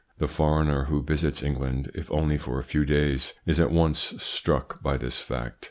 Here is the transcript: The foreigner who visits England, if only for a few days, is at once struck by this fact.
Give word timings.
The 0.17 0.27
foreigner 0.27 0.85
who 0.85 1.03
visits 1.03 1.43
England, 1.43 1.91
if 1.93 2.11
only 2.11 2.39
for 2.39 2.59
a 2.59 2.63
few 2.63 2.85
days, 2.85 3.33
is 3.45 3.59
at 3.59 3.69
once 3.69 3.99
struck 4.17 4.81
by 4.81 4.97
this 4.97 5.19
fact. 5.19 5.59